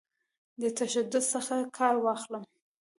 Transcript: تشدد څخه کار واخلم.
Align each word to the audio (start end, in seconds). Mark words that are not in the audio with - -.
تشدد 0.77 1.15
څخه 1.33 1.55
کار 1.77 1.95
واخلم. 1.99 2.43